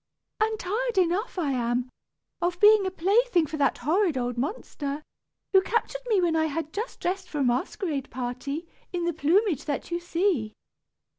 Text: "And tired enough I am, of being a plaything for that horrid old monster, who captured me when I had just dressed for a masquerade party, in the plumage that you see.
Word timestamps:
"And 0.41 0.59
tired 0.59 0.97
enough 0.97 1.37
I 1.37 1.51
am, 1.51 1.87
of 2.41 2.59
being 2.59 2.87
a 2.87 2.89
plaything 2.89 3.45
for 3.45 3.57
that 3.57 3.77
horrid 3.77 4.17
old 4.17 4.35
monster, 4.35 5.03
who 5.53 5.61
captured 5.61 6.01
me 6.07 6.19
when 6.19 6.35
I 6.35 6.45
had 6.47 6.73
just 6.73 6.99
dressed 6.99 7.29
for 7.29 7.37
a 7.37 7.43
masquerade 7.43 8.09
party, 8.09 8.67
in 8.91 9.05
the 9.05 9.13
plumage 9.13 9.65
that 9.65 9.91
you 9.91 9.99
see. 9.99 10.55